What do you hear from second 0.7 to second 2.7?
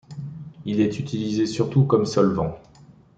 est utilisé surtout comme solvant.